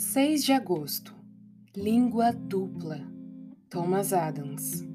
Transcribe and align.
6 0.00 0.44
de 0.44 0.52
agosto. 0.52 1.12
Língua 1.76 2.30
dupla. 2.30 3.00
Thomas 3.68 4.12
Adams. 4.12 4.86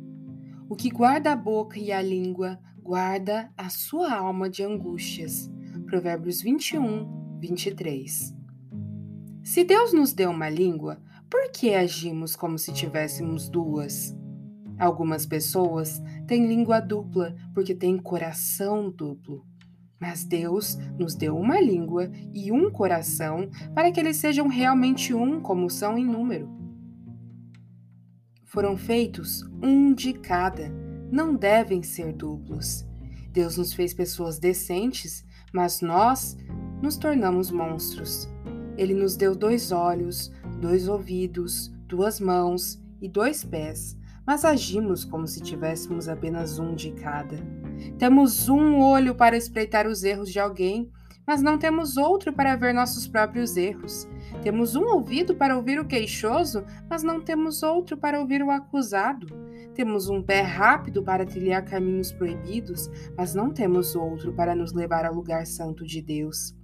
O 0.70 0.78
que 0.78 0.90
guarda 0.90 1.34
a 1.34 1.36
boca 1.36 1.78
e 1.78 1.92
a 1.92 2.02
língua, 2.02 2.58
guarda 2.82 3.52
a 3.58 3.68
sua 3.70 4.14
alma 4.14 4.50
de 4.50 4.64
angústias. 4.64 5.52
Provérbios 5.88 6.42
21, 6.42 7.38
23. 7.38 8.34
Se 9.44 9.66
Deus 9.66 9.92
nos 9.92 10.14
deu 10.14 10.32
uma 10.32 10.50
língua, 10.50 11.04
por 11.30 11.52
que 11.52 11.74
agimos 11.74 12.38
como 12.38 12.58
se 12.58 12.72
tivéssemos 12.72 13.50
duas? 13.50 14.16
Algumas 14.80 15.26
pessoas 15.26 16.02
têm 16.26 16.48
língua 16.48 16.80
dupla 16.80 17.36
porque 17.54 17.76
têm 17.76 17.98
coração 17.98 18.90
duplo. 18.90 19.46
Mas 20.06 20.26
Deus 20.26 20.78
nos 21.00 21.16
deu 21.16 21.38
uma 21.38 21.62
língua 21.62 22.12
e 22.34 22.52
um 22.52 22.70
coração 22.70 23.50
para 23.74 23.90
que 23.90 23.98
eles 23.98 24.18
sejam 24.18 24.50
realmente 24.50 25.14
um, 25.14 25.40
como 25.40 25.70
são 25.70 25.98
em 25.98 26.04
número. 26.04 26.50
Foram 28.44 28.76
feitos 28.76 29.50
um 29.64 29.94
de 29.94 30.12
cada, 30.12 30.68
não 31.10 31.34
devem 31.34 31.82
ser 31.82 32.12
duplos. 32.12 32.86
Deus 33.32 33.56
nos 33.56 33.72
fez 33.72 33.94
pessoas 33.94 34.38
decentes, 34.40 35.26
mas 35.54 35.80
nós 35.80 36.36
nos 36.82 36.98
tornamos 36.98 37.50
monstros. 37.50 38.28
Ele 38.78 38.94
nos 38.94 39.16
deu 39.16 39.34
dois 39.34 39.72
olhos, 39.72 40.34
dois 40.60 40.90
ouvidos, 40.90 41.74
duas 41.88 42.20
mãos 42.20 42.78
e 43.02 43.08
dois 43.08 43.42
pés, 43.42 43.98
mas 44.28 44.44
agimos 44.44 45.06
como 45.06 45.26
se 45.26 45.40
tivéssemos 45.40 46.10
apenas 46.10 46.60
um 46.60 46.76
de 46.76 46.92
cada. 46.92 47.63
Temos 47.98 48.50
um 48.50 48.80
olho 48.80 49.16
para 49.16 49.38
espreitar 49.38 49.88
os 49.88 50.04
erros 50.04 50.32
de 50.32 50.40
alguém, 50.40 50.92
mas 51.26 51.42
não 51.42 51.58
temos 51.58 51.98
outro 51.98 52.34
para 52.34 52.56
ver 52.56 52.74
nossos 52.74 53.08
próprios 53.08 53.56
erros. 53.56 54.08
Temos 54.42 54.76
um 54.76 54.84
ouvido 54.86 55.36
para 55.36 55.56
ouvir 55.56 55.80
o 55.80 55.86
queixoso, 55.86 56.66
mas 56.90 57.02
não 57.02 57.22
temos 57.22 57.64
outro 57.64 57.98
para 57.98 58.20
ouvir 58.20 58.44
o 58.44 58.52
acusado. 58.52 59.28
Temos 59.74 60.10
um 60.10 60.22
pé 60.22 60.42
rápido 60.42 61.02
para 61.02 61.26
trilhar 61.26 61.64
caminhos 61.64 62.12
proibidos, 62.12 62.90
mas 63.18 63.34
não 63.34 63.52
temos 63.52 63.96
outro 63.96 64.34
para 64.34 64.56
nos 64.56 64.74
levar 64.74 65.06
ao 65.06 65.14
lugar 65.14 65.46
santo 65.46 65.86
de 65.86 66.02
Deus. 66.02 66.56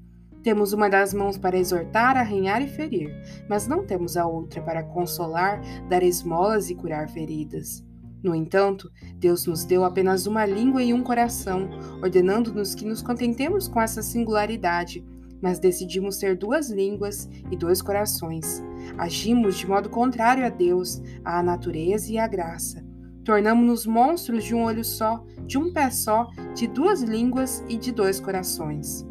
Temos 0.44 0.72
uma 0.72 0.90
das 0.90 1.14
mãos 1.14 1.38
para 1.38 1.58
exortar, 1.58 2.16
arranhar 2.16 2.62
e 2.62 2.68
ferir, 2.68 3.12
mas 3.50 3.68
não 3.68 3.86
temos 3.86 4.16
a 4.16 4.26
outra 4.26 4.62
para 4.62 4.84
consolar, 4.84 5.60
dar 5.90 6.02
esmolas 6.02 6.70
e 6.70 6.76
curar 6.76 7.10
feridas. 7.10 7.84
No 8.24 8.36
entanto, 8.36 8.92
Deus 9.16 9.46
nos 9.46 9.64
deu 9.64 9.84
apenas 9.84 10.26
uma 10.26 10.46
língua 10.46 10.84
e 10.84 10.94
um 10.94 11.02
coração, 11.02 11.70
ordenando-nos 12.02 12.76
que 12.76 12.86
nos 12.86 13.02
contentemos 13.02 13.68
com 13.68 13.82
essa 13.82 14.02
singularidade, 14.02 15.06
mas 15.42 15.60
decidimos 15.60 16.18
ter 16.18 16.38
duas 16.38 16.70
línguas 16.70 17.30
e 17.50 17.56
dois 17.56 17.82
corações. 17.82 18.62
Agimos 18.98 19.58
de 19.58 19.68
modo 19.68 19.90
contrário 19.90 20.46
a 20.46 20.50
Deus, 20.50 21.02
à 21.24 21.42
natureza 21.42 22.12
e 22.12 22.18
à 22.18 22.28
graça. 22.28 22.86
Tornamos-nos 23.24 23.86
monstros 23.86 24.44
de 24.44 24.56
um 24.56 24.64
olho 24.64 24.84
só, 24.84 25.24
de 25.46 25.58
um 25.58 25.72
pé 25.72 25.90
só, 25.90 26.28
de 26.56 26.68
duas 26.68 27.02
línguas 27.02 27.64
e 27.70 27.78
de 27.78 27.92
dois 27.92 28.20
corações. 28.20 29.06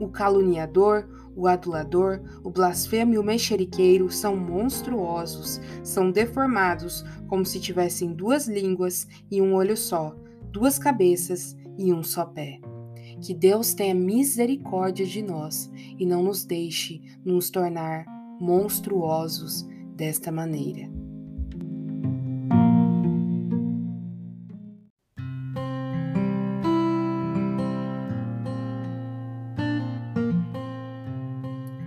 O 0.00 0.08
caluniador, 0.08 1.06
o 1.36 1.46
adulador, 1.46 2.20
o 2.42 2.50
blasfemo 2.50 3.14
e 3.14 3.18
o 3.18 3.22
mexeriqueiro 3.22 4.10
são 4.10 4.36
monstruosos, 4.36 5.60
são 5.84 6.10
deformados, 6.10 7.04
como 7.28 7.44
se 7.44 7.60
tivessem 7.60 8.12
duas 8.12 8.48
línguas 8.48 9.06
e 9.30 9.40
um 9.40 9.54
olho 9.54 9.76
só, 9.76 10.16
duas 10.50 10.78
cabeças 10.78 11.56
e 11.78 11.92
um 11.92 12.02
só 12.02 12.24
pé. 12.24 12.58
Que 13.20 13.34
Deus 13.34 13.74
tenha 13.74 13.94
misericórdia 13.94 15.04
de 15.04 15.22
nós 15.22 15.70
e 15.98 16.06
não 16.06 16.22
nos 16.22 16.44
deixe 16.44 17.02
nos 17.24 17.50
tornar 17.50 18.06
monstruosos 18.40 19.68
desta 19.94 20.32
maneira. 20.32 20.99